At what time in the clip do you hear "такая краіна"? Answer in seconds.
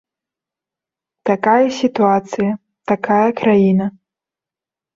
2.95-3.85